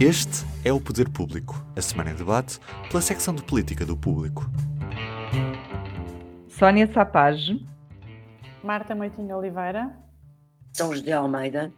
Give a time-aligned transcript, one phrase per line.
[0.00, 2.58] Este é o Poder Público, a semana em debate
[2.88, 4.50] pela secção de política do Público.
[6.48, 7.64] Sónia Sapage,
[8.64, 9.96] Marta Moitinho Oliveira,
[10.72, 11.72] São José Almeida.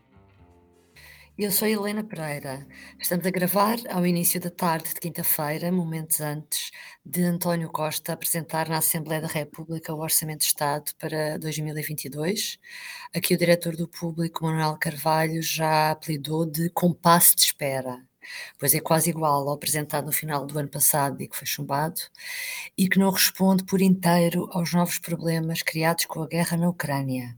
[1.36, 2.64] Eu sou Helena Pereira.
[2.96, 6.70] Estamos a gravar ao início da tarde de quinta-feira, momentos antes
[7.04, 12.56] de António Costa apresentar na Assembleia da República o Orçamento de Estado para 2022.
[13.12, 18.00] Aqui o diretor do Público, Manuel Carvalho, já apelidou de compasso de espera,
[18.56, 22.00] pois é quase igual ao apresentado no final do ano passado e que foi chumbado,
[22.78, 27.36] e que não responde por inteiro aos novos problemas criados com a guerra na Ucrânia.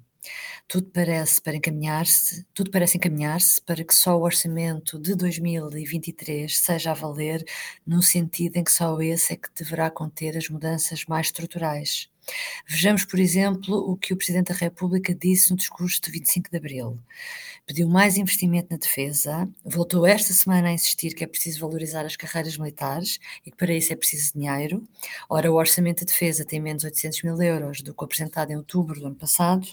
[0.69, 6.91] Tudo parece para encaminhar-se, tudo parece encaminhar-se para que só o orçamento de 2023 seja
[6.91, 7.45] a valer
[7.87, 12.09] no sentido em que só esse é que deverá conter as mudanças mais estruturais.
[12.69, 16.57] Vejamos, por exemplo, o que o Presidente da República disse no discurso de 25 de
[16.57, 16.99] Abril.
[17.67, 22.17] Pediu mais investimento na defesa, voltou esta semana a insistir que é preciso valorizar as
[22.17, 24.83] carreiras militares e que para isso é preciso dinheiro.
[25.29, 29.01] Ora, o orçamento de defesa tem menos 800 mil euros do que apresentado em outubro
[29.01, 29.67] do ano passado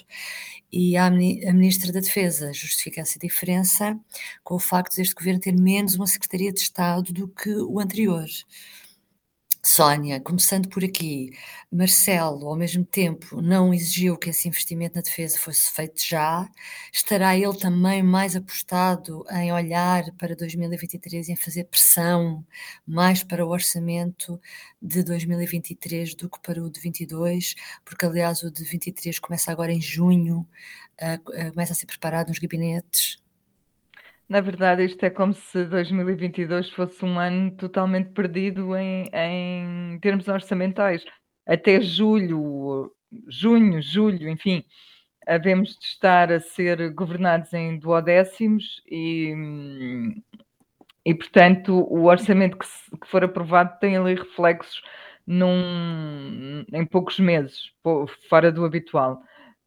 [0.72, 3.96] e a, Ministra da Defesa justifica essa diferença
[4.44, 8.26] com o facto deste governo ter menos uma Secretaria de Estado do que o anterior.
[9.66, 11.32] Sónia, começando por aqui,
[11.72, 16.50] Marcelo, ao mesmo tempo, não exigiu que esse investimento na defesa fosse feito já.
[16.92, 22.46] Estará ele também mais apostado em olhar para 2023 e em fazer pressão
[22.86, 24.40] mais para o orçamento
[24.82, 29.72] de 2023 do que para o de 22, porque aliás o de 23 começa agora
[29.72, 30.46] em junho,
[31.02, 33.23] uh, começa a ser preparado nos gabinetes.
[34.28, 40.28] Na verdade, isto é como se 2022 fosse um ano totalmente perdido em, em termos
[40.28, 41.04] orçamentais.
[41.46, 42.92] Até julho,
[43.28, 44.64] junho, julho, enfim,
[45.28, 49.34] havemos de estar a ser governados em duodécimos e,
[51.06, 54.82] e portanto, o orçamento que, se, que for aprovado tem ali reflexos
[55.28, 57.72] num, em poucos meses,
[58.30, 59.22] fora do habitual.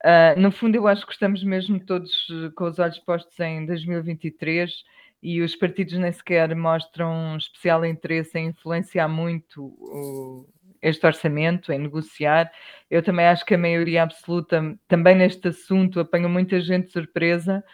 [0.06, 3.66] Uh, no fundo, eu acho que estamos mesmo todos eh, com os olhos postos em
[3.66, 4.72] 2023
[5.20, 10.46] e os partidos nem sequer mostram especial interesse em influenciar muito o,
[10.80, 12.52] este orçamento, em negociar.
[12.88, 17.64] Eu também acho que a maioria absoluta, também neste assunto, apanha muita gente de surpresa.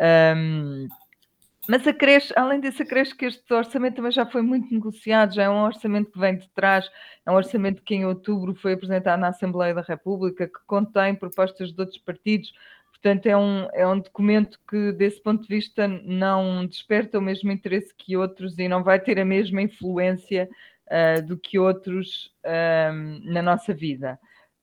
[0.00, 0.86] Um,
[1.70, 5.48] mas acresce, além disso, acresce que este orçamento também já foi muito negociado, já é
[5.48, 6.90] um orçamento que vem de trás,
[7.24, 11.72] é um orçamento que em outubro foi apresentado na Assembleia da República, que contém propostas
[11.72, 12.52] de outros partidos,
[12.90, 17.52] portanto é um, é um documento que, desse ponto de vista, não desperta o mesmo
[17.52, 20.50] interesse que outros e não vai ter a mesma influência
[20.88, 24.18] uh, do que outros um, na nossa vida.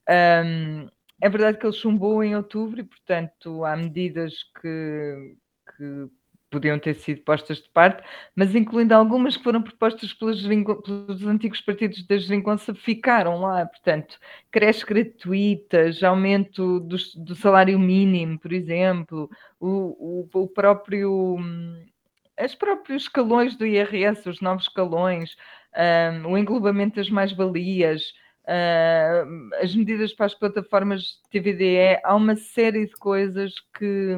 [0.09, 0.89] Um,
[1.22, 5.38] é verdade que ele chumbou em outubro e, portanto, há medidas que,
[5.78, 6.09] que
[6.50, 8.03] podiam ter sido postas de parte,
[8.35, 14.18] mas incluindo algumas que foram propostas pelos, pelos antigos partidos da geringonça, ficaram lá, portanto,
[14.52, 21.38] creches gratuitas, aumento do, do salário mínimo, por exemplo, o, o, o próprio
[22.40, 25.36] os próprios escalões do IRS, os novos escalões,
[26.24, 28.13] um, o englobamento das mais-valias,
[28.44, 34.16] uh, as medidas para as plataformas TVDE, há uma série de coisas que,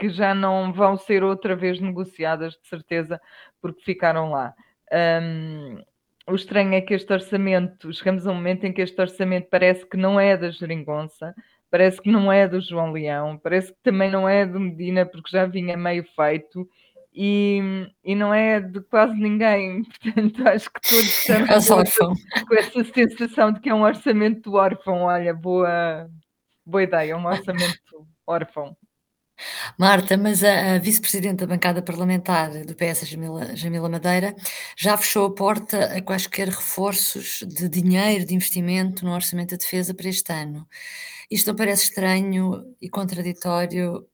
[0.00, 3.20] que já não vão ser outra vez negociadas, de certeza,
[3.60, 4.54] porque ficaram lá.
[5.22, 5.82] Um,
[6.26, 9.86] o estranho é que este orçamento, chegamos a um momento em que este orçamento parece
[9.86, 11.34] que não é da Geringonça,
[11.70, 15.28] parece que não é do João Leão, parece que também não é do Medina, porque
[15.30, 16.66] já vinha meio feito,
[17.12, 17.60] e,
[18.02, 19.84] e não é de quase ninguém.
[20.00, 25.02] Portanto, acho que todos estamos com, com essa sensação de que é um orçamento órfão.
[25.02, 26.08] Olha, boa,
[26.64, 28.74] boa ideia, um orçamento órfão.
[29.78, 34.34] Marta, mas a, a vice-presidente da bancada parlamentar do PS, Jamila, Jamila Madeira,
[34.76, 39.94] já fechou a porta a quaisquer reforços de dinheiro, de investimento no orçamento da defesa
[39.94, 40.66] para este ano.
[41.30, 44.06] Isto não parece estranho e contraditório,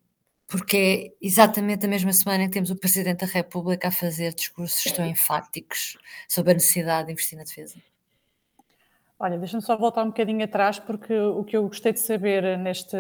[0.49, 0.77] porque
[1.23, 4.93] é exatamente a mesma semana em que temos o Presidente da República a fazer discursos
[4.93, 5.99] tão enfáticos
[6.29, 7.77] sobre a necessidade de investir na defesa.
[9.19, 12.97] Olha, deixa-me só voltar um bocadinho atrás, porque o que eu gostei de saber neste,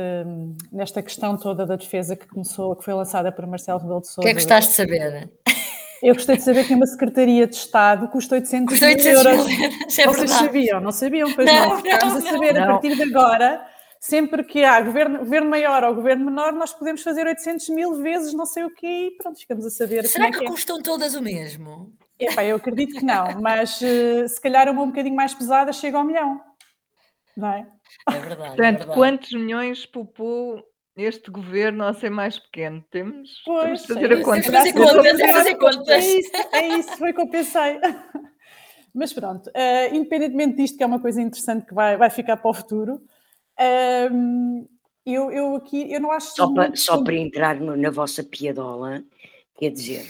[0.72, 4.20] nesta questão toda da defesa que começou, que foi lançada por Marcelo Rebelo de Sousa.
[4.20, 5.30] O que é que gostaste de saber?
[6.02, 9.46] Eu gostei de saber que uma Secretaria de Estado custa 800, custa 800 mil euros.
[9.46, 9.70] Mil.
[9.98, 10.80] É Vocês sabiam?
[10.80, 11.32] Não sabiam?
[11.34, 11.68] Pois não.
[11.68, 11.76] não.
[11.82, 12.62] Ficámos a saber não.
[12.62, 13.66] a partir de agora,
[14.00, 18.32] sempre que há governo, governo maior ou governo menor, nós podemos fazer 800 mil vezes
[18.32, 20.06] não sei o quê e pronto, ficamos a saber.
[20.06, 20.48] Será que, é que é.
[20.48, 21.92] custam todas o mesmo?
[22.18, 25.98] Epá, eu acredito que não, mas uh, se calhar uma um bocadinho mais pesada chega
[25.98, 26.40] ao milhão,
[27.36, 27.66] não é?
[28.08, 28.36] É verdade.
[28.36, 28.94] Portanto, é verdade.
[28.94, 30.64] quantos milhões poupou
[30.96, 32.82] este governo a ser mais pequeno.
[32.90, 34.52] Temos, pois, temos de fazer é a conta.
[34.52, 35.88] Fazer contas, é fazer contas.
[35.88, 37.80] É isso, é isso, foi o que eu pensei.
[38.94, 42.50] Mas pronto, uh, independentemente disto, que é uma coisa interessante que vai, vai ficar para
[42.50, 42.94] o futuro,
[43.60, 44.68] uh,
[45.04, 46.34] eu, eu aqui eu não acho.
[46.34, 49.04] Só, para, só para entrar no, na vossa piadola,
[49.58, 50.06] quer dizer,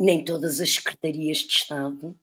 [0.00, 2.16] nem todas as secretarias de Estado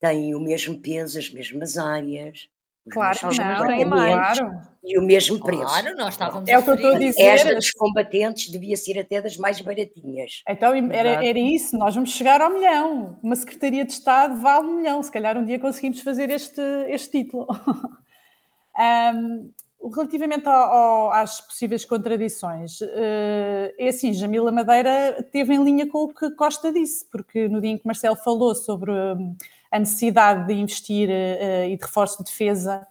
[0.00, 2.48] têm o mesmo peso, as mesmas áreas,
[2.90, 4.38] Claro que não, têm mais.
[4.38, 4.60] Claro.
[4.82, 5.62] E o mesmo preço.
[5.62, 7.22] Claro, nós estávamos É o que eu estou a dizer.
[7.22, 10.42] Esta dos combatentes devia ser até das mais baratinhas.
[10.46, 13.18] Então era, era isso, nós vamos chegar ao milhão.
[13.22, 15.02] Uma Secretaria de Estado vale um milhão.
[15.02, 17.46] Se calhar um dia conseguimos fazer este, este título.
[19.16, 19.50] um,
[19.88, 26.04] relativamente ao, ao, às possíveis contradições, uh, é assim, Jamila Madeira teve em linha com
[26.04, 29.36] o que Costa disse, porque no dia em que Marcelo falou sobre um,
[29.70, 32.86] a necessidade de investir uh, e de reforço de defesa,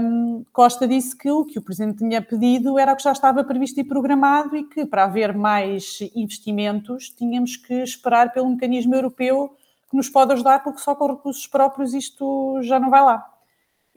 [0.00, 3.42] um, Costa disse que o que o Presidente tinha pedido era o que já estava
[3.42, 9.56] previsto e programado e que para haver mais investimentos tínhamos que esperar pelo mecanismo europeu
[9.90, 13.28] que nos pode ajudar, porque só com recursos próprios isto já não vai lá.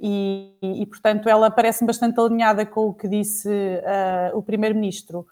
[0.05, 5.25] E, e portanto, ela parece bastante alinhada com o que disse uh, o Primeiro-Ministro.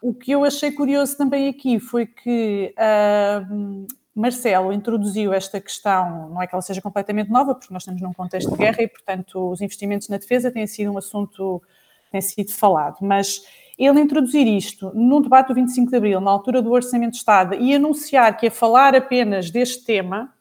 [0.00, 6.40] O que eu achei curioso também aqui foi que uh, Marcelo introduziu esta questão, não
[6.40, 9.50] é que ela seja completamente nova, porque nós estamos num contexto de guerra e, portanto,
[9.50, 11.62] os investimentos na defesa têm sido um assunto
[12.10, 13.42] tem sido falado, mas
[13.78, 17.54] ele introduzir isto num debate do 25 de Abril, na altura do Orçamento de Estado,
[17.54, 20.32] e anunciar que ia falar apenas deste tema,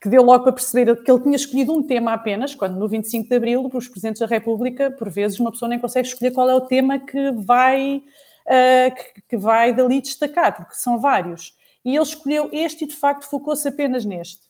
[0.00, 3.28] que deu logo para perceber que ele tinha escolhido um tema apenas, quando no 25
[3.28, 6.54] de Abril, os Presidentes da República, por vezes, uma pessoa nem consegue escolher qual é
[6.54, 8.02] o tema que vai,
[8.46, 12.96] uh, que, que vai dali destacar, porque são vários e ele escolheu este e de
[12.96, 14.48] facto focou-se apenas neste.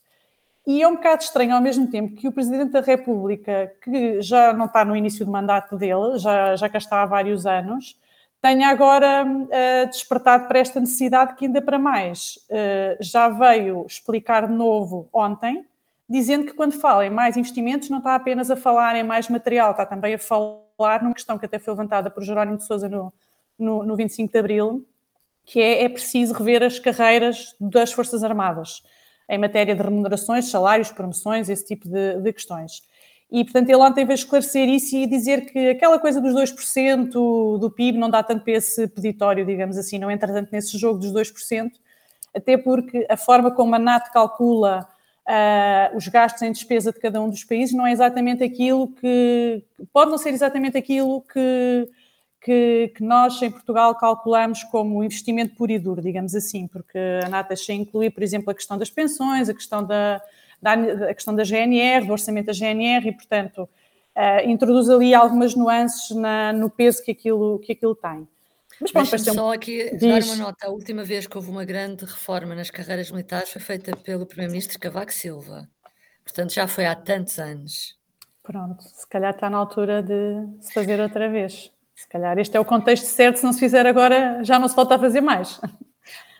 [0.66, 4.52] E é um bocado estranho ao mesmo tempo que o Presidente da República, que já
[4.52, 7.96] não está no início do mandato dele, já, já cá está há vários anos,
[8.40, 14.46] tenha agora uh, despertado para esta necessidade que ainda para mais uh, já veio explicar
[14.46, 15.66] de novo ontem,
[16.08, 19.72] dizendo que quando fala em mais investimentos não está apenas a falar em mais material,
[19.72, 23.12] está também a falar numa questão que até foi levantada por Jerónimo de Sousa no,
[23.58, 24.86] no, no 25 de Abril,
[25.44, 28.82] que é, é preciso rever as carreiras das Forças Armadas
[29.28, 32.82] em matéria de remunerações, salários, promoções, esse tipo de, de questões.
[33.30, 37.10] E, portanto, ele ontem veio esclarecer isso e dizer que aquela coisa dos 2%
[37.58, 40.98] do PIB não dá tanto para esse peditório, digamos assim, não entra tanto nesse jogo
[40.98, 41.70] dos 2%,
[42.34, 44.88] até porque a forma como a NAT calcula
[45.28, 49.62] uh, os gastos em despesa de cada um dos países não é exatamente aquilo que.
[49.92, 51.88] pode não ser exatamente aquilo que
[52.42, 57.28] que, que, nós em Portugal calculamos como investimento puro e duro, digamos assim, porque a
[57.28, 60.22] NATA inclui, por exemplo, a questão das pensões, a questão da,
[60.60, 60.72] da,
[61.10, 63.68] a questão da GNR, do orçamento da GNR e, portanto,
[64.16, 68.28] uh, introduz ali algumas nuances na, no peso que aquilo, que aquilo tem.
[68.80, 70.26] Mas pronto, só aqui Diz.
[70.26, 70.66] dar uma nota.
[70.66, 74.78] A última vez que houve uma grande reforma nas carreiras militares foi feita pelo Primeiro-Ministro
[74.78, 75.68] Cavaco Silva.
[76.24, 77.98] Portanto, já foi há tantos anos.
[78.42, 81.70] Pronto, se calhar está na altura de se fazer outra vez.
[81.94, 84.74] Se calhar este é o contexto certo, se não se fizer agora, já não se
[84.74, 85.60] volta a fazer mais.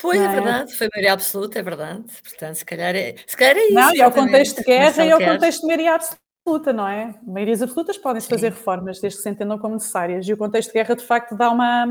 [0.01, 0.25] Pois, é?
[0.25, 2.05] é verdade, foi maioria absoluta, é verdade.
[2.23, 3.75] Portanto, se calhar é, se calhar é isso.
[3.75, 7.15] Não, e ao contexto de guerra e ao contexto de maioria absoluta, não é?
[7.23, 10.27] Maiorias absolutas podem-se fazer reformas, desde que se entendam como necessárias.
[10.27, 11.87] E o contexto de guerra, de facto, dá uma.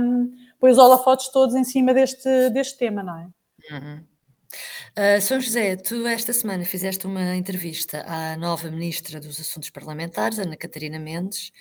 [0.60, 3.28] põe os holofotes todos em cima deste, deste tema, não é?
[3.72, 4.04] Uhum.
[4.98, 10.40] Uh, São José, tu esta semana fizeste uma entrevista à nova Ministra dos Assuntos Parlamentares,
[10.40, 11.52] Ana Catarina Mendes.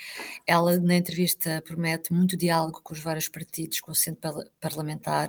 [0.47, 5.29] Ela, na entrevista, promete muito diálogo com os vários partidos, com o centro parlamentar,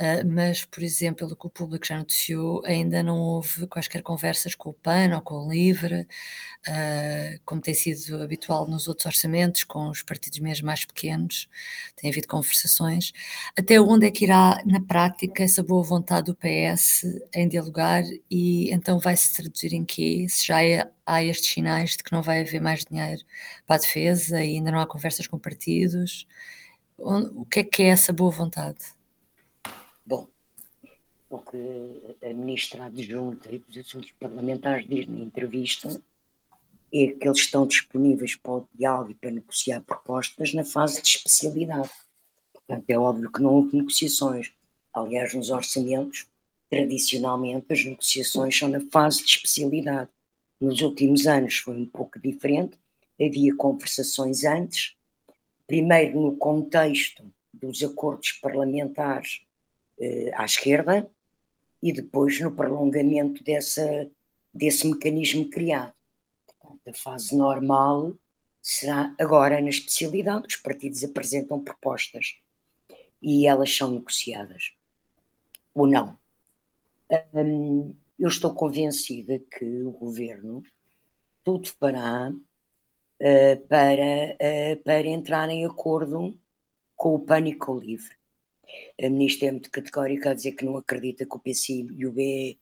[0.00, 4.54] Uh, mas, por exemplo, pelo que o público já noticiou, ainda não houve quaisquer conversas
[4.54, 6.06] com o PAN ou com o LIVRE,
[6.68, 11.50] uh, como tem sido habitual nos outros orçamentos, com os partidos mesmo mais pequenos,
[11.96, 13.12] tem havido conversações.
[13.58, 17.04] Até onde é que irá, na prática, essa boa vontade do PS
[17.34, 20.26] em dialogar e então vai se traduzir em quê?
[20.30, 23.22] Se já é, há estes sinais de que não vai haver mais dinheiro
[23.66, 26.26] para a defesa e ainda não há conversas com partidos,
[26.98, 28.78] o que é que é essa boa vontade?
[30.04, 30.28] Bom,
[31.28, 35.88] o que a ministra adjunta e dos assuntos parlamentares diz na entrevista
[36.92, 41.08] é que eles estão disponíveis para o diálogo e para negociar propostas na fase de
[41.08, 41.90] especialidade.
[42.52, 44.52] Portanto, é óbvio que não houve negociações.
[44.92, 46.26] Aliás, nos orçamentos,
[46.68, 50.10] tradicionalmente, as negociações são na fase de especialidade.
[50.60, 52.76] Nos últimos anos foi um pouco diferente,
[53.20, 54.96] havia conversações antes,
[55.66, 59.42] primeiro no contexto dos acordos parlamentares
[60.34, 61.10] à esquerda
[61.82, 64.10] e depois no prolongamento dessa,
[64.52, 65.94] desse mecanismo criado.
[66.46, 68.14] Portanto, a fase normal
[68.62, 72.36] será agora na especialidade, os partidos apresentam propostas
[73.22, 74.72] e elas são negociadas,
[75.74, 76.18] ou não.
[77.34, 80.62] Um, eu estou convencida que o governo
[81.42, 86.38] tudo fará uh, para, uh, para entrar em acordo
[86.94, 88.19] com o pânico livre.
[89.02, 92.12] A ministra é muito categórica a dizer que não acredita que o PC e o
[92.12, 92.58] B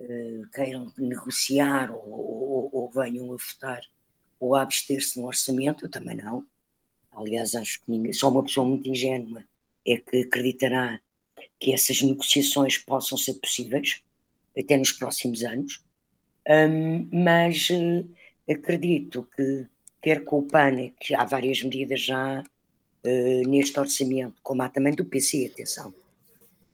[0.00, 3.82] uh, queiram negociar ou, ou, ou, venham a votar
[4.38, 6.44] ou a abster-se no orçamento, eu também não.
[7.12, 9.44] Aliás, acho que ninguém, só uma pessoa muito ingênua
[9.86, 11.00] é que acreditará
[11.58, 14.02] que essas negociações possam ser possíveis
[14.56, 15.84] até nos próximos anos,
[16.48, 18.08] um, mas uh,
[18.50, 19.66] acredito que,
[20.00, 22.42] quer com o PAN, que há várias medidas já
[23.04, 25.94] uh, neste orçamento, como há também do PC, atenção,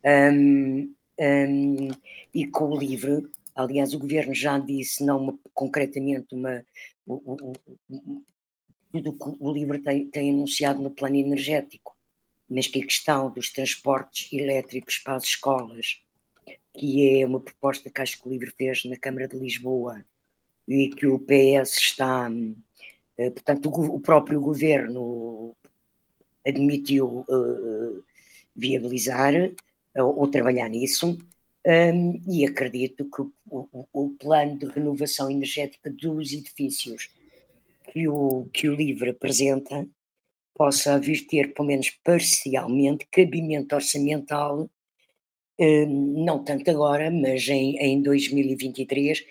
[0.04, 1.88] um, um,
[2.34, 6.64] e com o LIVRE, aliás, o governo já disse, não uma, concretamente, uma,
[7.06, 7.52] o, o,
[8.92, 11.96] que o LIVRE tem, tem anunciado no plano energético,
[12.48, 16.00] mas que a questão dos transportes elétricos para as escolas
[16.78, 20.04] que é uma proposta que acho que o Livre fez na Câmara de Lisboa
[20.66, 22.30] e que o PS está,
[23.16, 25.56] eh, portanto, o próprio governo
[26.48, 28.04] admitiu uh,
[28.56, 29.34] viabilizar
[29.96, 31.18] ou, ou, trabalhar nisso,
[31.66, 37.10] um, e acredito que o, o, o, plano de renovação energética dos edifícios
[37.92, 39.86] que o, que o LIVRE apresenta
[40.54, 44.68] possa vir ter, pelo menos parcialmente, cabimento orçamental
[45.60, 49.24] Hum, não tanto agora, mas em, em 2023,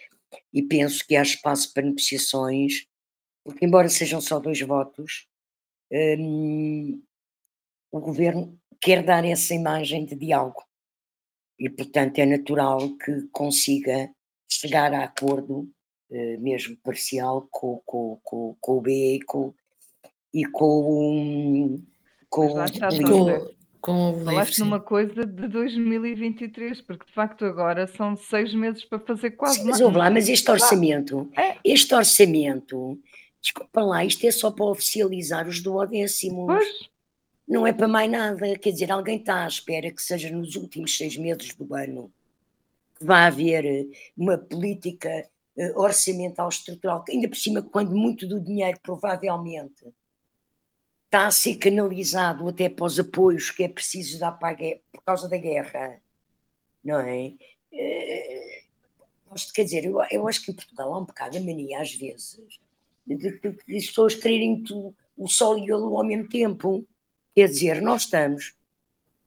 [0.53, 2.85] e penso que há espaço para negociações,
[3.45, 5.25] porque, embora sejam só dois votos,
[5.91, 7.01] um,
[7.97, 10.63] o governo quer dar essa imagem de diálogo
[11.59, 14.09] e, portanto, é natural que consiga
[14.49, 15.69] chegar a acordo,
[16.09, 19.53] uh, mesmo parcial, com, com, com, com o BE e com,
[20.33, 21.81] e com,
[22.29, 28.53] com, com, com o Falaste numa coisa de 2023, porque de facto agora são seis
[28.53, 31.57] meses para fazer quase Sim, mas, lá, mas este orçamento, é.
[31.63, 32.99] este orçamento,
[33.41, 36.45] desculpa lá, isto é só para oficializar os duodécimos.
[36.45, 36.96] Pois.
[37.47, 38.57] Não é para mais nada.
[38.57, 42.11] Quer dizer, alguém está à espera que seja nos últimos seis meses do ano
[42.97, 43.85] que vai haver eh,
[44.17, 45.09] uma política
[45.55, 49.85] eh, orçamental estrutural, que ainda por cima, quando muito do dinheiro provavelmente
[51.05, 55.03] está a ser canalizado até para os apoios que é preciso dar para guerra, por
[55.03, 56.01] causa da guerra,
[56.83, 57.33] não é?
[57.71, 58.63] é
[59.53, 62.39] quer dizer, eu, eu, acho que em Portugal há um bocado a mania, às vezes,
[63.05, 66.85] de, de, de, as pessoas quererem tu, o sol e o lua ao mesmo tempo.
[67.37, 68.55] Quer dizer, nós estamos,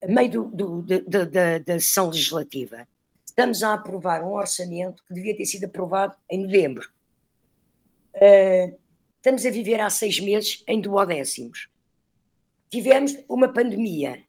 [0.03, 2.89] a meio do, do, da, sessão legislativa,
[3.25, 6.91] estamos a aprovar um orçamento que devia ter sido aprovado em novembro.
[8.17, 8.77] Uh,
[9.17, 11.71] estamos a viver há seis meses em duodécimos
[12.71, 14.25] tivemos uma pandemia,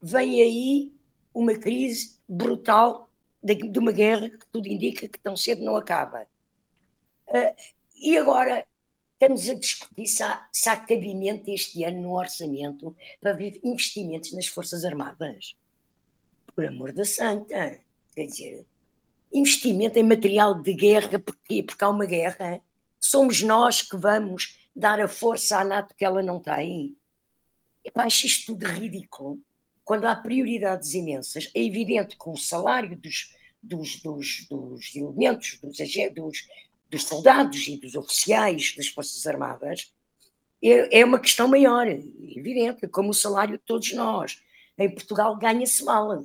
[0.00, 0.92] vem aí
[1.34, 3.10] uma crise brutal
[3.42, 6.26] de, de uma guerra que tudo indica que tão cedo não acaba.
[7.26, 7.54] Uh,
[7.96, 8.64] e agora
[9.20, 14.46] estamos a discutir se há, se há cabimento este ano no orçamento para investimentos nas
[14.46, 15.56] Forças Armadas.
[16.54, 17.80] Por amor da Santa.
[18.14, 18.66] Quer dizer,
[19.32, 21.64] investimento em material de guerra, porquê?
[21.64, 22.62] Porque há uma guerra.
[23.00, 26.96] Somos nós que vamos dar a força à NATO que ela não tem.
[27.84, 29.40] Epá, acho isto tudo ridículo.
[29.84, 35.76] Quando há prioridades imensas, é evidente que o salário dos, dos, dos, dos elementos, dos,
[36.14, 36.46] dos,
[36.88, 39.92] dos soldados e dos oficiais das Forças Armadas
[40.62, 44.42] é, é uma questão maior, evidente, como o salário de todos nós.
[44.76, 46.24] Em Portugal ganha-se mal.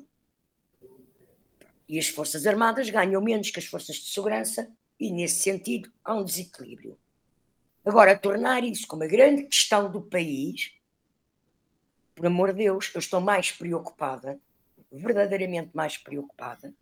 [1.87, 6.15] E as Forças Armadas ganham menos que as Forças de Segurança, e nesse sentido há
[6.15, 6.97] um desequilíbrio.
[7.85, 10.71] Agora, tornar isso como a grande questão do país
[12.15, 14.39] por amor de Deus, eu estou mais preocupada,
[14.91, 16.73] verdadeiramente mais preocupada,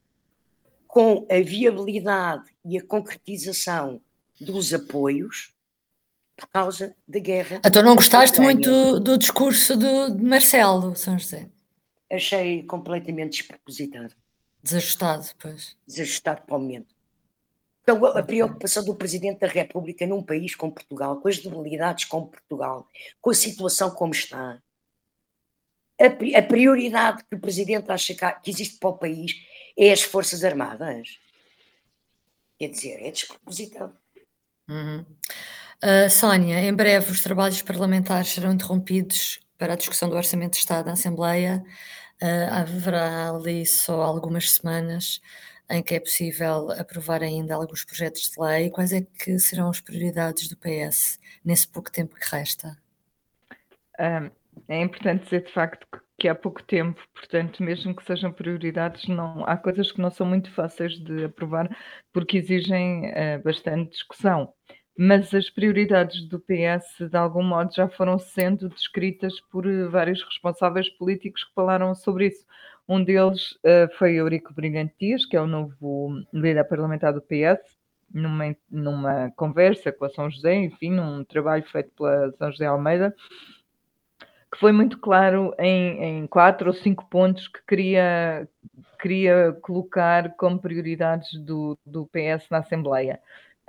[0.92, 4.02] com a viabilidade e a concretização
[4.40, 5.56] dos apoios
[6.36, 7.62] por causa da guerra.
[7.66, 11.48] Então não gostaste muito do, do discurso do, de Marcelo, São José?
[12.12, 14.14] Achei completamente despropositado.
[14.62, 15.78] Desajustado, pois.
[15.88, 16.94] Desajustado para o momento.
[17.84, 22.28] Então, a preocupação do Presidente da República num país como Portugal, com as debilidades como
[22.28, 22.86] Portugal,
[23.22, 24.62] com a situação como está,
[26.02, 29.34] a, a prioridade que o presidente acha que, existe para o país
[29.78, 31.20] é as Forças Armadas.
[32.58, 33.98] Quer dizer, é despropositado.
[34.70, 35.06] Uhum.
[35.84, 40.60] Uh, Sónia, em breve os trabalhos parlamentares serão interrompidos para a discussão do Orçamento de
[40.60, 41.64] Estado na Assembleia.
[42.22, 45.20] Uh, haverá ali só algumas semanas
[45.72, 48.70] em que é possível aprovar ainda alguns projetos de lei.
[48.70, 52.78] Quais é que serão as prioridades do PS nesse pouco tempo que resta?
[54.68, 55.86] É importante dizer de facto
[56.20, 60.26] que há pouco tempo, portanto, mesmo que sejam prioridades, não, há coisas que não são
[60.26, 61.68] muito fáceis de aprovar
[62.14, 64.54] porque exigem uh, bastante discussão.
[64.98, 70.90] Mas as prioridades do PS, de algum modo, já foram sendo descritas por vários responsáveis
[70.90, 72.46] políticos que falaram sobre isso.
[72.88, 77.80] Um deles uh, foi Eurico Brilhante Dias, que é o novo líder parlamentar do PS,
[78.14, 83.16] numa, numa conversa com a São José, enfim, num trabalho feito pela São José Almeida,
[84.52, 88.48] que foi muito claro em, em quatro ou cinco pontos que queria,
[89.00, 93.20] queria colocar como prioridades do, do PS na Assembleia.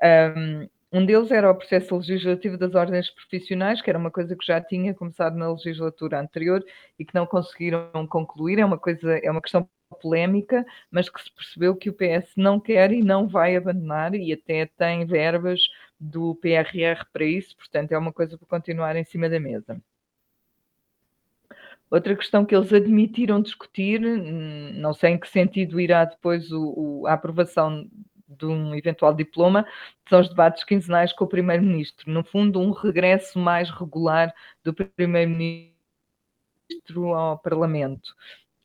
[0.03, 4.45] Um, um deles era o processo legislativo das ordens profissionais, que era uma coisa que
[4.45, 6.62] já tinha começado na legislatura anterior
[6.99, 8.59] e que não conseguiram concluir.
[8.59, 9.67] É uma coisa, é uma questão
[10.01, 14.33] polémica, mas que se percebeu que o PS não quer e não vai abandonar e
[14.33, 15.61] até tem verbas
[15.99, 19.81] do PRR para isso, portanto é uma coisa para continuar em cima da mesa.
[21.93, 27.07] Outra questão que eles admitiram discutir, não sei em que sentido irá depois o, o,
[27.07, 27.87] a aprovação
[28.27, 29.67] de um eventual diploma,
[30.09, 32.11] são os debates quinzenais com o Primeiro-Ministro.
[32.11, 34.33] No fundo, um regresso mais regular
[34.65, 35.75] do Primeiro-Ministro
[37.13, 38.15] ao Parlamento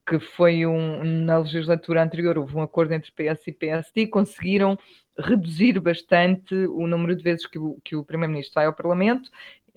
[0.08, 4.80] que foi um, na legislatura anterior, houve um acordo entre PS e PSD, conseguiram
[5.20, 9.30] reduzir bastante o número de vezes que o, o Primeiro-Ministro vai ao Parlamento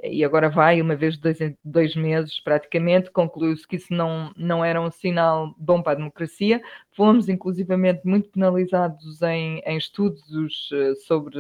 [0.03, 4.65] e agora vai uma vez de dois, dois meses praticamente, concluiu-se que isso não, não
[4.65, 6.61] era um sinal bom para a democracia.
[6.93, 11.39] Fomos inclusivamente muito penalizados em, em estudos eh, sobre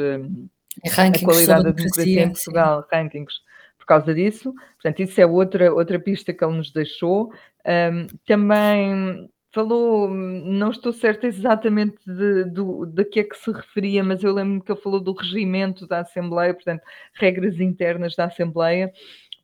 [0.84, 2.88] a qualidade da democracia em Portugal, sim.
[2.92, 3.34] rankings,
[3.78, 4.54] por causa disso.
[4.74, 7.32] Portanto, isso é outra, outra pista que ele nos deixou.
[7.66, 14.02] Um, também falou, não estou certa exatamente de, de, de que é que se referia,
[14.02, 16.82] mas eu lembro-me que ele falou do regimento da Assembleia, portanto,
[17.14, 18.92] regras internas da Assembleia.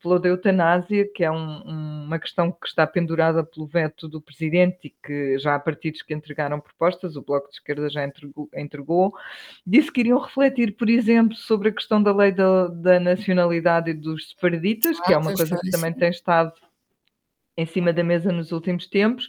[0.02, 1.62] Falou da eutanásia, que é um,
[2.04, 6.14] uma questão que está pendurada pelo veto do Presidente e que já há partidos que
[6.14, 8.48] entregaram propostas, o Bloco de Esquerda já entregou.
[8.54, 9.14] entregou.
[9.66, 14.30] Disse que iriam refletir, por exemplo, sobre a questão da lei da, da nacionalidade dos
[14.30, 16.52] separaditas, ah, que é uma coisa que também tem estado
[17.56, 19.28] em cima da mesa nos últimos tempos,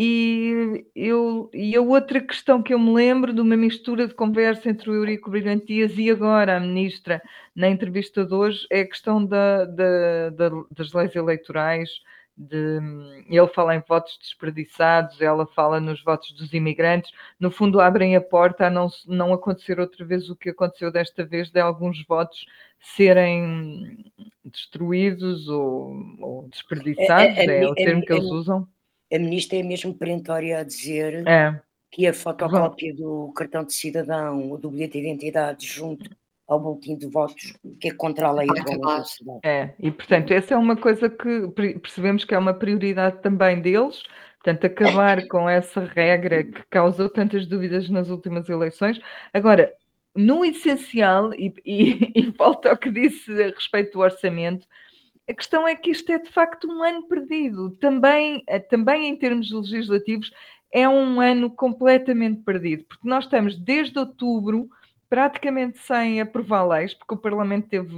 [0.00, 4.70] e, eu, e a outra questão que eu me lembro de uma mistura de conversa
[4.70, 7.20] entre o Eurico Brilhantias e agora a ministra
[7.52, 11.90] na entrevista de hoje é a questão da, da, da, das leis eleitorais.
[12.36, 12.78] De,
[13.28, 17.10] ele fala em votos desperdiçados, ela fala nos votos dos imigrantes.
[17.40, 21.24] No fundo, abrem a porta a não, não acontecer outra vez o que aconteceu desta
[21.24, 22.46] vez, de alguns votos
[22.78, 24.12] serem
[24.44, 28.64] destruídos ou, ou desperdiçados, é, é, é, é o termo que eles usam
[29.12, 31.60] a ministra é mesmo perentória a dizer é.
[31.90, 36.10] que a fotocópia do cartão de cidadão ou do bilhete de identidade junto
[36.46, 38.64] ao boletim de votos, que é contra a lei da
[39.44, 44.02] É, e portanto, essa é uma coisa que percebemos que é uma prioridade também deles,
[44.36, 48.98] portanto, acabar com essa regra que causou tantas dúvidas nas últimas eleições.
[49.32, 49.74] Agora,
[50.16, 54.66] no essencial, e, e, e volta ao que disse a respeito do orçamento,
[55.28, 57.70] a questão é que isto é de facto um ano perdido.
[57.76, 60.32] Também, eh, também em termos legislativos,
[60.72, 64.68] é um ano completamente perdido, porque nós estamos desde outubro
[65.08, 67.96] praticamente sem aprovar leis, porque o Parlamento teve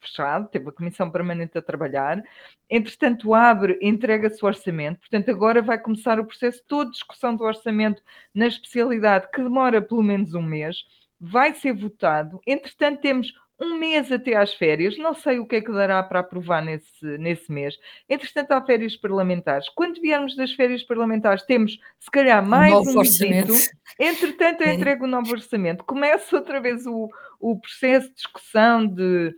[0.00, 2.22] fechado, teve a Comissão Permanente a trabalhar,
[2.70, 7.44] entretanto abre, entrega-se o orçamento, portanto agora vai começar o processo todo de discussão do
[7.44, 8.02] orçamento
[8.34, 10.84] na especialidade, que demora pelo menos um mês,
[11.20, 15.60] vai ser votado, entretanto temos um mês até às férias, não sei o que é
[15.60, 17.76] que dará para aprovar nesse, nesse mês.
[18.08, 19.68] Entretanto, há férias parlamentares.
[19.70, 23.52] Quando viermos das férias parlamentares, temos se calhar mais um, um visito.
[23.98, 25.84] Entretanto, é entregue o novo orçamento.
[25.84, 27.08] Começa outra vez o,
[27.40, 29.34] o processo de discussão, de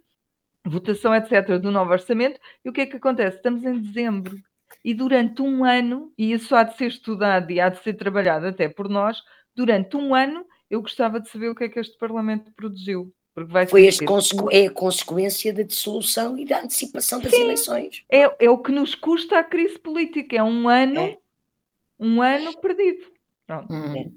[0.67, 2.39] votação, etc., do novo orçamento.
[2.63, 3.39] E o que é que acontece?
[3.39, 4.37] Estamos em dezembro.
[4.85, 8.47] E durante um ano, e isso há de ser estudado e há de ser trabalhado
[8.47, 9.23] até por nós,
[9.55, 13.13] durante um ano eu gostava de saber o que é que este Parlamento produziu.
[13.35, 14.05] Porque vai Foi este
[14.51, 18.05] é a consequência da dissolução e da antecipação das Sim, eleições.
[18.11, 20.37] É, é o que nos custa a crise política.
[20.37, 21.19] É um ano, é.
[21.99, 23.07] um ano perdido.
[23.71, 24.13] Hum.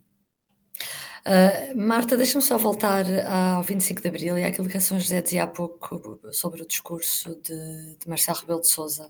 [1.26, 5.22] Uh, Marta, deixa-me só voltar ao 25 de Abril e àquilo que a São José
[5.22, 9.10] dizia há pouco sobre o discurso de, de Marcelo Rebelo de Souza.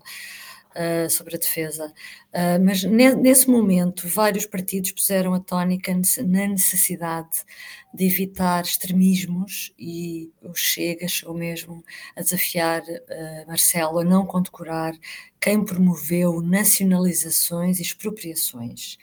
[0.74, 1.86] Uh, sobre a defesa.
[2.32, 7.44] Uh, mas ne nesse momento, vários partidos puseram a tónica na necessidade
[7.92, 11.84] de evitar extremismos e o Chega chegou mesmo
[12.16, 14.94] a desafiar uh, Marcelo a não condecorar
[15.40, 18.98] quem promoveu nacionalizações e expropriações.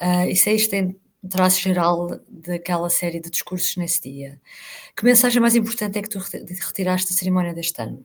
[0.00, 0.96] Uh, isso é isto tem
[1.28, 4.40] traço geral daquela série de discursos nesse dia.
[4.96, 8.04] Que mensagem mais importante é que tu retiraste da cerimónia deste ano?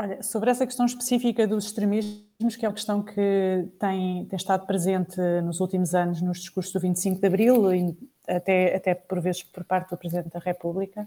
[0.00, 4.64] Olha, sobre essa questão específica dos extremismos, que é uma questão que tem, tem estado
[4.64, 9.62] presente nos últimos anos nos discursos do 25 de Abril, até, até por vezes por
[9.62, 11.06] parte do Presidente da República,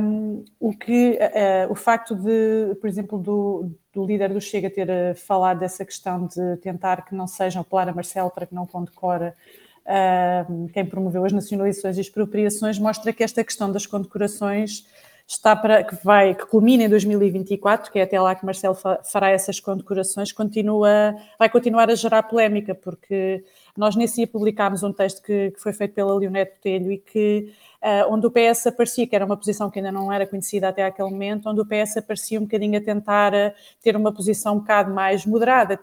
[0.00, 4.88] um, o, que, uh, o facto de, por exemplo, do, do líder do Chega ter
[4.88, 8.66] uh, falado dessa questão de tentar que não sejam apelar a Marcelo para que não
[8.66, 9.36] condecora
[9.84, 14.84] uh, quem promoveu as nacionalizações e expropriações, mostra que esta questão das condecorações
[15.28, 19.28] está para que vai que culmina em 2024, que é até lá que Marcelo fará
[19.28, 23.44] essas condecorações, continua vai continuar a gerar polémica porque
[23.76, 27.52] nós nesse dia publicámos um texto que, que foi feito pela Leonete Botelho e que
[27.82, 30.82] uh, onde o PS aparecia, que era uma posição que ainda não era conhecida até
[30.82, 34.60] aquele momento, onde o PS aparecia um bocadinho a tentar uh, ter uma posição um
[34.60, 35.78] bocado mais moderada,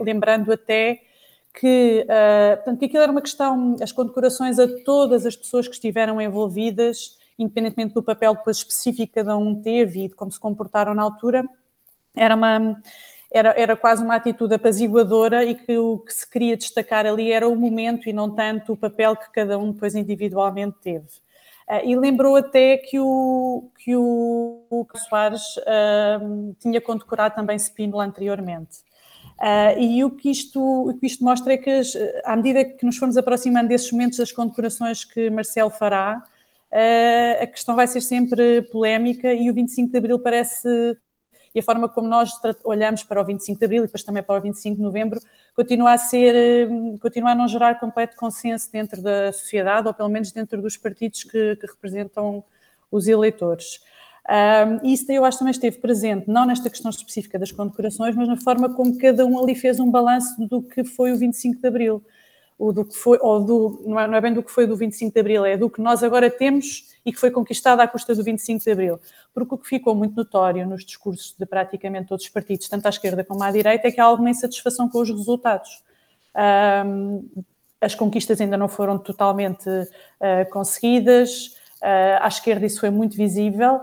[0.00, 1.00] lembrando até
[1.58, 5.74] que, uh, portanto, que aquilo era uma questão, as condecorações a todas as pessoas que
[5.74, 10.40] estiveram envolvidas independentemente do papel depois específico que cada um teve e de como se
[10.40, 11.44] comportaram na altura,
[12.14, 12.76] era uma
[13.32, 17.48] era, era quase uma atitude apaziguadora e que o que se queria destacar ali era
[17.48, 21.06] o momento e não tanto o papel que cada um depois individualmente teve.
[21.66, 28.04] Uh, e lembrou até que o, que o, o Soares uh, tinha condecorado também Spínola
[28.04, 28.80] anteriormente.
[29.38, 31.80] Uh, e o que, isto, o que isto mostra é que,
[32.24, 36.22] à medida que nos formos aproximando desses momentos das condecorações que Marcelo fará,
[37.40, 40.68] a questão vai ser sempre polémica e o 25 de Abril parece,
[41.54, 42.32] e a forma como nós
[42.64, 45.20] olhamos para o 25 de Abril e depois também para o 25 de Novembro,
[45.54, 46.68] continua a ser,
[47.00, 51.24] continua a não gerar completo consenso dentro da sociedade, ou pelo menos dentro dos partidos
[51.24, 52.42] que, que representam
[52.90, 53.80] os eleitores.
[54.28, 58.36] Um, isso eu acho também esteve presente, não nesta questão específica das condecorações, mas na
[58.36, 62.02] forma como cada um ali fez um balanço do que foi o 25 de Abril
[62.70, 65.14] do que foi, ou do, não é, não é, bem do que foi do 25
[65.14, 68.22] de Abril, é do que nós agora temos e que foi conquistado à custa do
[68.22, 69.00] 25 de Abril.
[69.34, 72.90] Porque o que ficou muito notório nos discursos de praticamente todos os partidos, tanto à
[72.90, 75.82] esquerda como à direita, é que há alguma insatisfação com os resultados.
[76.86, 77.28] Um,
[77.80, 83.80] as conquistas ainda não foram totalmente uh, conseguidas, uh, à esquerda isso foi muito visível,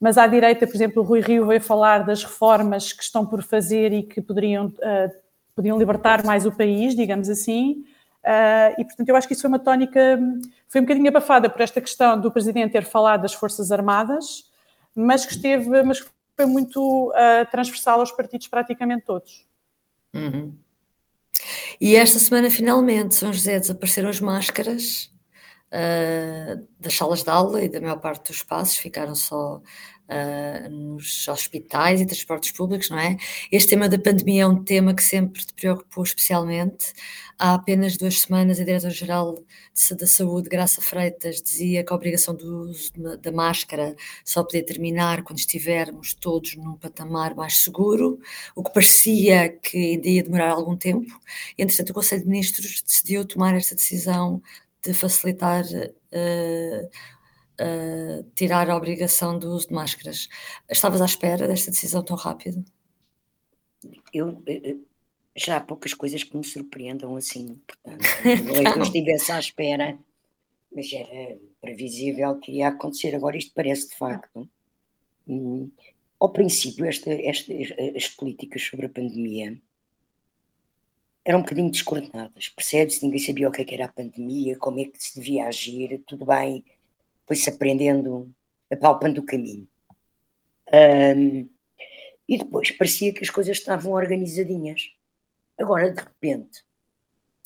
[0.00, 3.42] mas à direita, por exemplo, o Rui Rio veio falar das reformas que estão por
[3.42, 5.12] fazer e que poderiam, uh,
[5.54, 7.84] poderiam libertar mais o país, digamos assim,
[8.24, 10.18] Uh, e, portanto, eu acho que isso foi uma tónica,
[10.68, 14.44] foi um bocadinho abafada por esta questão do Presidente ter falado das Forças Armadas,
[14.94, 16.04] mas que esteve, mas
[16.36, 19.46] foi muito uh, transversal aos partidos praticamente todos.
[20.14, 20.56] Uhum.
[21.80, 25.10] E esta semana, finalmente, São José desapareceram as máscaras
[25.72, 29.60] uh, das salas de aula e da maior parte dos espaços, ficaram só
[30.08, 33.16] uh, nos hospitais e transportes públicos, não é?
[33.50, 36.92] Este tema da pandemia é um tema que sempre te preocupou especialmente.
[37.38, 39.42] Há apenas duas semanas, a Diretora-Geral
[39.98, 45.22] da Saúde, Graça Freitas, dizia que a obrigação do uso da máscara só podia terminar
[45.22, 48.20] quando estivermos todos num patamar mais seguro,
[48.54, 51.18] o que parecia que ainda ia demorar algum tempo.
[51.58, 54.40] Entretanto, o Conselho de Ministros decidiu tomar esta decisão
[54.82, 56.90] de facilitar uh,
[57.62, 60.28] uh, tirar a obrigação do uso de máscaras.
[60.68, 62.62] Estavas à espera desta decisão tão rápida?
[64.12, 64.76] Eu, eh, eh,
[65.34, 68.04] já há poucas coisas que me surpreendam assim, portanto,
[68.44, 69.98] não é que eu estivesse à espera,
[70.74, 73.14] mas era previsível que ia acontecer.
[73.14, 74.48] Agora isto parece de facto.
[75.26, 75.70] Hum,
[76.18, 77.52] ao princípio, esta, esta,
[77.96, 79.60] as políticas sobre a pandemia
[81.24, 83.04] eram um bocadinho descoordenadas, percebe-se?
[83.04, 86.02] Ninguém sabia o que, é que era a pandemia, como é que se devia agir,
[86.06, 86.64] tudo bem,
[87.32, 88.30] foi-se aprendendo,
[88.70, 89.66] apalpando o caminho.
[90.70, 91.48] Um,
[92.28, 94.90] e depois parecia que as coisas estavam organizadinhas.
[95.58, 96.62] Agora, de repente,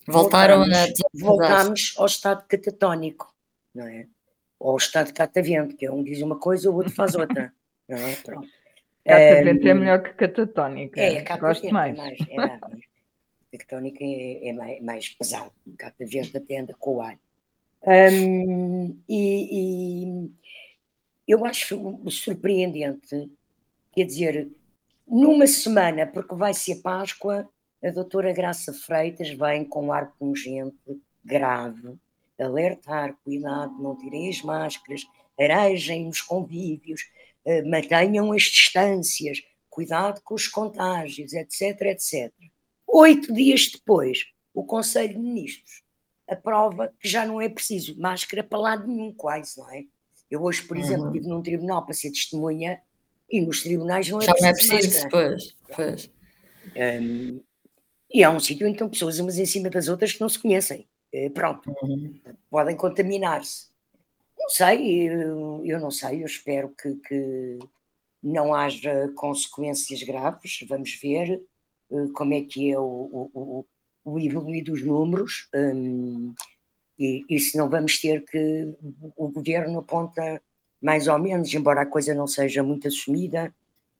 [0.09, 3.33] voltaram voltamos, a voltámos ao estado catatónico,
[3.73, 4.09] não é?
[4.59, 7.53] Ou ao estado catavento, que é um diz uma coisa, o outro faz outra.
[7.89, 8.17] Não é?
[8.17, 8.49] Pronto.
[9.05, 11.01] Catavento um, é melhor que catatónica.
[11.01, 11.97] É, Gosto mais.
[11.97, 12.61] É mais, é mais.
[13.53, 15.53] É, é mais, mais pesado.
[15.79, 17.17] Catavento até anda com o ar.
[17.87, 20.31] Um, e, e,
[21.29, 23.31] eu acho surpreendente,
[23.93, 24.51] quer dizer,
[25.07, 27.49] numa semana, porque vai ser Páscoa,
[27.83, 31.95] a doutora Graça Freitas vem com ar pungente, grave,
[32.37, 35.07] alertar, cuidado, não tirem as máscaras,
[35.39, 37.03] arejem os convívios,
[37.45, 39.39] uh, mantenham as distâncias,
[39.71, 42.33] cuidado com os contágios, etc, etc.
[42.89, 45.86] Oito dias depois, o Conselho de Ministros
[46.29, 49.85] aprova que já não é preciso máscara para lado nenhum, quase, não é?
[50.31, 51.15] Eu hoje, por exemplo, uhum.
[51.15, 52.81] estive num tribunal para ser testemunha
[53.31, 54.67] e nos tribunais não é já preciso.
[54.67, 56.11] Já não é preciso, pois, pois.
[56.77, 57.41] Um,
[58.13, 60.87] e há um sítio estão pessoas umas em cima das outras que não se conhecem.
[61.13, 62.19] Eh, pronto, uhum.
[62.51, 63.69] podem contaminar-se.
[64.39, 67.59] Não sei, eu, eu, não sei, eu espero que, que,
[68.23, 70.59] não haja consequências graves.
[70.69, 71.43] Vamos ver
[71.91, 73.67] uh, como é que é o, o, o
[74.19, 76.35] evoluir dos números um,
[76.99, 78.75] e, e se não vamos ter que
[79.17, 80.41] o governo aponta
[80.81, 83.55] mais ou menos, embora a coisa não seja muito assumida,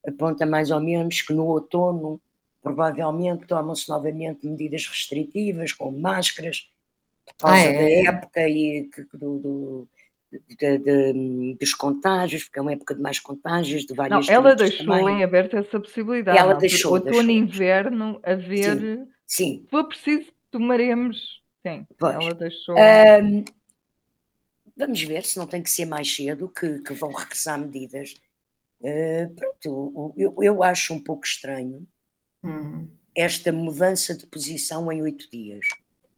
[0.05, 2.21] aponta mais ou menos que no outono
[2.61, 6.69] provavelmente tomam-se novamente medidas restritivas, como máscaras,
[7.25, 8.03] por causa ah, é?
[8.03, 9.87] da época e do, do
[10.31, 14.55] de, de, dos contágios, porque é uma época de mais contágios, de várias Não, ela
[14.55, 15.19] deixou também.
[15.19, 16.37] em aberto essa possibilidade.
[16.37, 16.93] Ela não, deixou.
[16.93, 19.07] Outono e inverno, haver.
[19.27, 19.61] Sim.
[19.63, 21.41] Se for preciso, tomaremos.
[21.65, 22.15] Sim, pois.
[22.15, 22.75] ela deixou.
[22.75, 23.43] Um,
[24.75, 28.15] vamos ver se não tem que ser mais cedo, que, que vão regressar medidas.
[28.79, 31.85] Uh, pronto, eu, eu acho um pouco estranho
[32.43, 32.87] hum.
[33.15, 35.65] esta mudança de posição em oito dias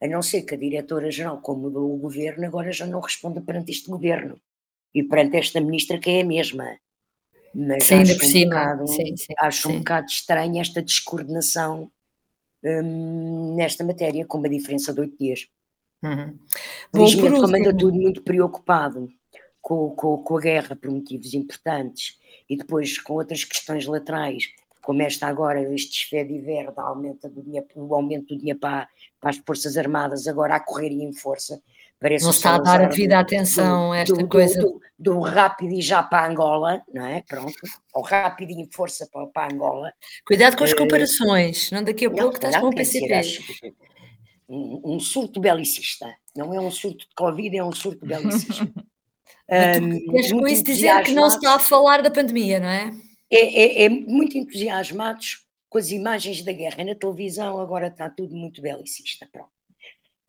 [0.01, 3.71] a não ser que a diretora-geral, como mudou o governo, agora já não responda perante
[3.71, 4.39] este governo
[4.93, 6.77] e perante esta ministra que é a mesma.
[7.53, 8.49] Mas sim, acho, um cima.
[8.55, 9.75] Bocado, sim, sim, acho sim.
[9.75, 11.91] um bocado estranha esta descoordenação
[12.63, 15.47] hum, nesta matéria, com uma diferença de oito dias.
[16.03, 16.37] Uhum.
[16.93, 19.09] Felizmente, como anda tudo muito preocupado
[19.61, 22.17] com, com, com a guerra por motivos importantes
[22.49, 24.45] e depois com outras questões laterais
[24.89, 26.15] como esta agora, este
[26.77, 28.87] aumenta do dinheiro, o aumento do dinheiro para,
[29.19, 31.61] para as Forças Armadas, agora a correrem em força.
[31.99, 34.61] Parece não está a dar a devida atenção a esta do, coisa.
[34.61, 37.21] Do, do, do, rápido e já para Angola, não é?
[37.27, 37.53] Pronto.
[37.93, 39.91] Ou rápido e em força para, para Angola.
[40.25, 43.75] Cuidado com as uh, comparações, não daqui a pouco estás com o PCP.
[44.47, 46.07] Um, um, surto belicista.
[46.35, 48.63] Não é um surto de Covid, é um surto belicista.
[49.81, 52.91] um, queres com isso dizer que não se está a falar da pandemia, não é?
[53.29, 58.35] é, é, é, muito entusiasmados com as imagens da guerra na televisão, agora está tudo
[58.35, 59.27] muito belicista.
[59.31, 59.58] Pronto.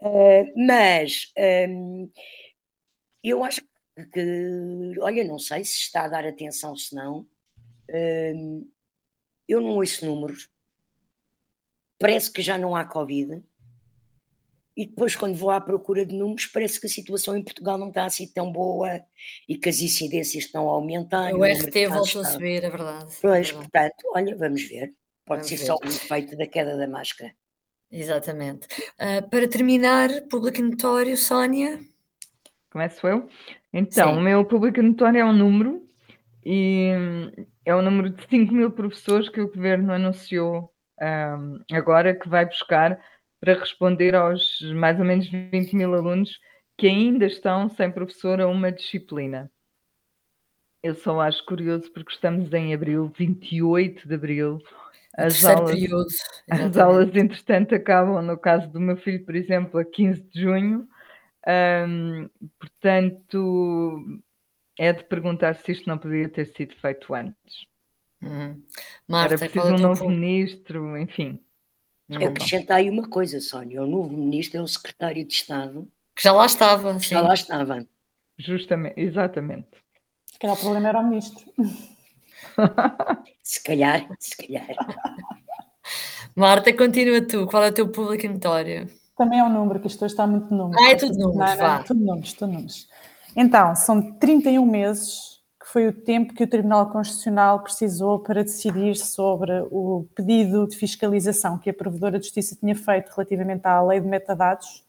[0.01, 1.33] Uh, mas
[1.69, 2.11] um,
[3.23, 3.61] eu acho
[4.13, 7.27] que, olha, não sei se está a dar atenção, se não.
[7.93, 8.71] Um,
[9.49, 10.49] eu não ouço números.
[11.99, 13.43] Parece que já não há Covid
[14.81, 17.89] e depois, quando vou à procura de números, parece que a situação em Portugal não
[17.89, 19.05] está assim tão boa
[19.47, 21.35] e que as incidências estão a aumentar.
[21.35, 23.15] O RT voltou a subir, é verdade.
[23.21, 23.71] Pois, é verdade.
[23.71, 24.95] portanto, olha, vamos ver.
[25.27, 25.67] Pode vamos ser ver.
[25.67, 27.35] só um efeito da queda da máscara.
[27.91, 28.67] Exatamente.
[28.99, 31.81] Uh, para terminar, público notório, Sónia.
[32.71, 33.29] Começo eu?
[33.73, 34.19] Então, Sim.
[34.19, 35.83] o meu público notório é um número
[36.45, 36.93] e
[37.65, 42.47] é o número de 5 mil professores que o governo anunciou um, agora que vai
[42.47, 43.01] buscar
[43.41, 46.39] para responder aos mais ou menos 20 mil alunos
[46.77, 49.51] que ainda estão sem professor a uma disciplina.
[50.83, 54.63] Eu só acho curioso porque estamos em abril, 28 de abril.
[55.27, 56.07] As aulas, período,
[56.51, 60.89] as aulas, entretanto, acabam, no caso do meu filho, por exemplo, a 15 de junho.
[61.47, 62.29] Um,
[62.59, 64.21] portanto,
[64.79, 67.67] é de perguntar se isto não poderia ter sido feito antes.
[68.23, 68.63] Uhum.
[69.09, 71.41] Marta, Era preciso é um novo ministro, enfim.
[72.11, 75.89] Acrescentar aí uma coisa, Sónia: o novo ministro é o secretário de Estado.
[76.15, 76.99] Que já lá estava.
[76.99, 77.87] Que já lá estava.
[78.37, 79.69] Justamente, exatamente.
[80.27, 81.45] Se calhar o problema era o ministro.
[83.43, 84.67] se calhar, se calhar.
[86.35, 87.47] Marta, continua tu.
[87.47, 88.89] Qual é o teu público notório?
[89.17, 90.81] Também é um número, que isto hoje está muito número.
[90.81, 91.83] Ah, é tudo números, vá.
[91.83, 92.89] tudo números, tudo números.
[93.37, 95.31] Então, são 31 meses
[95.73, 101.59] foi o tempo que o Tribunal Constitucional precisou para decidir sobre o pedido de fiscalização
[101.59, 104.85] que a Provedora de Justiça tinha feito relativamente à lei de metadados.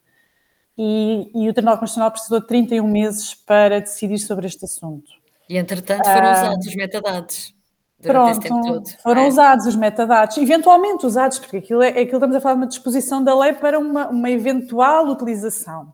[0.76, 5.12] E, e o Tribunal Constitucional precisou de 31 meses para decidir sobre este assunto.
[5.52, 7.56] E, entretanto, foram ah, usados os metadados.
[8.02, 9.28] Pronto, foram é.
[9.28, 13.24] usados os metadados, eventualmente usados, porque aquilo é, aquilo estamos a falar de uma disposição
[13.24, 15.94] da lei para uma, uma eventual utilização.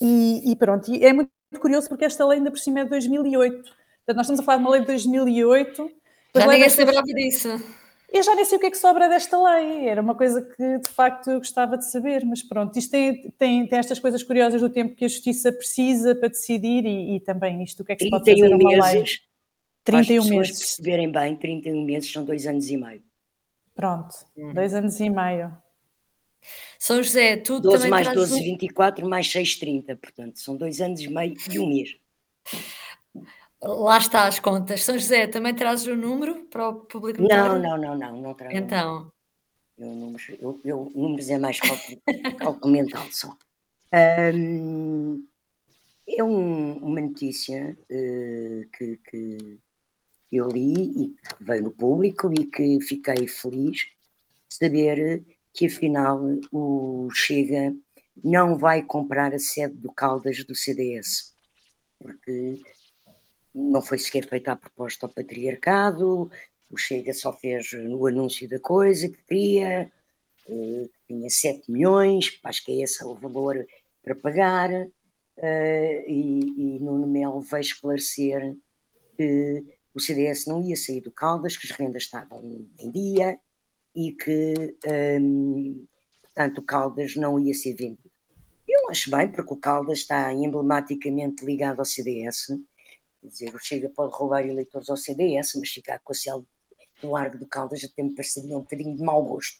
[0.00, 2.90] E, e pronto, e é muito curioso porque esta lei ainda por cima é de
[2.90, 5.90] 2008 Portanto, nós estamos a falar de uma lei de 2008.
[6.36, 7.83] Já ninguém se lembrava disso.
[8.14, 10.78] Eu já nem sei o que é que sobra desta lei, era uma coisa que
[10.78, 14.60] de facto eu gostava de saber, mas pronto, isto tem, tem, tem estas coisas curiosas
[14.60, 17.96] do tempo que a justiça precisa para decidir e, e também isto, o que é
[17.96, 19.04] que se pode fazer uma meses, lei.
[19.82, 20.58] 31 para as meses.
[20.60, 23.02] perceberem bem, 31 meses são dois anos e meio.
[23.74, 24.54] Pronto, hum.
[24.54, 25.52] dois anos e meio.
[26.78, 31.00] São José, tu 12 também mais 12, 24 mais 6, 30, portanto, são dois anos
[31.00, 31.96] e meio e um mês.
[33.64, 34.84] Lá está as contas.
[34.84, 37.22] São José, também trazes o número para o público?
[37.22, 38.56] Não, não, não, não, não trago.
[38.56, 39.10] Então.
[39.78, 42.00] Eu, números, eu, eu, números é mais cálculo,
[42.72, 43.36] mental só.
[44.34, 45.26] Um,
[46.06, 49.58] é um, uma notícia uh, que, que,
[50.30, 56.20] eu li e que veio no público e que fiquei feliz de saber que afinal
[56.52, 57.74] o Chega
[58.22, 61.32] não vai comprar a sede do Caldas do CDS,
[61.98, 62.60] porque
[63.54, 66.30] não foi sequer feita a proposta ao patriarcado,
[66.70, 69.92] o Chega só fez o anúncio da coisa que queria,
[70.44, 73.64] que tinha 7 milhões, acho que é esse o valor
[74.02, 74.70] para pagar,
[76.06, 78.56] e, e Nuno Melo veio esclarecer
[79.16, 79.64] que
[79.94, 82.42] o CDS não ia sair do Caldas, que as rendas estavam
[82.78, 83.38] em dia
[83.94, 84.76] e que,
[85.20, 85.86] um,
[86.22, 88.10] portanto, o Caldas não ia ser vendido.
[88.66, 92.48] Eu acho bem, porque o Caldas está emblematicamente ligado ao CDS.
[93.24, 96.44] Quer dizer, o Chega pode roubar eleitores ao CDS, mas ficar com a célula
[97.00, 99.56] do Largo do Caldas até me pareceria um bocadinho de mau gosto,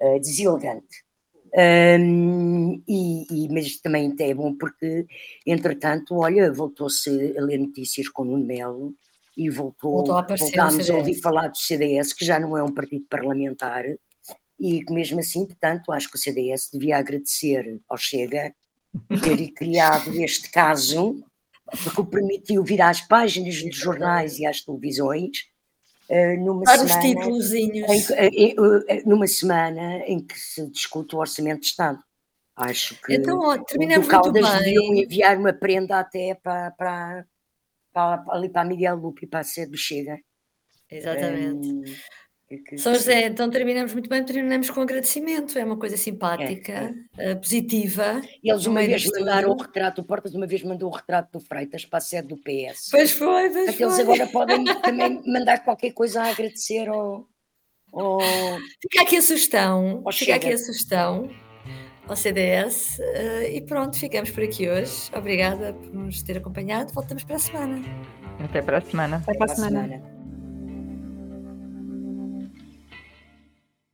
[0.00, 1.04] uh, deselegante.
[1.54, 5.06] Um, e, e, mas também é bom porque,
[5.46, 8.92] entretanto, olha, voltou-se a ler notícias com o Melo
[9.36, 12.74] e voltou, voltou a voltámos a ouvir falar do CDS, que já não é um
[12.74, 13.84] partido parlamentar,
[14.58, 18.52] e que mesmo assim, portanto, acho que o CDS devia agradecer ao Chega
[19.22, 21.22] ter criado este caso,
[21.82, 25.38] porque o permitiu vir às páginas dos jornais e às televisões,
[26.08, 27.82] uh, numa Para semana, os em,
[28.58, 31.98] uh, numa semana em que se discute o orçamento de Estado.
[32.56, 37.26] Acho que então, ó, terminamos o Caldas deviam enviar uma prenda até para, para,
[37.92, 40.18] para, ali para a Miguel Lupe e para a sede do Chega.
[40.90, 41.68] Exatamente.
[41.68, 41.84] Um,
[42.48, 47.30] que, São José, então terminamos muito bem, terminamos com agradecimento, é uma coisa simpática, é,
[47.30, 47.32] é.
[47.32, 48.20] Uh, positiva.
[48.42, 51.84] Eles uma vez mandaram o retrato, o Portas uma vez mandou o retrato do Freitas
[51.84, 52.88] para a sede do PS.
[52.90, 54.02] Pois foi, pois Aqueles foi.
[54.02, 57.26] agora podem também mandar qualquer coisa a agradecer ao...
[57.92, 58.20] ao...
[58.80, 60.36] Fica aqui a sugestão, fica Chega.
[60.36, 61.28] aqui a sugestão
[62.06, 65.10] ao CDS uh, e pronto, ficamos por aqui hoje.
[65.12, 67.82] Obrigada por nos ter acompanhado, voltamos para a semana.
[68.38, 69.16] Até para a semana.
[69.16, 70.15] Até para a semana.